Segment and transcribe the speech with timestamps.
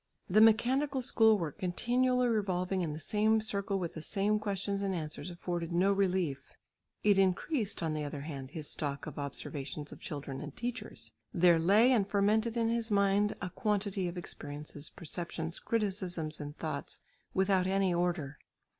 [0.27, 4.95] The mechanical school work continually revolving in the same circle with the same questions and
[4.95, 6.41] answers afforded no relief.
[7.03, 11.11] It increased on the other hand his stock of observations of children and teachers.
[11.35, 16.99] There lay and fermented in his mind a quantity of experiences, perceptions, criticisms and thoughts
[17.35, 18.39] without any order.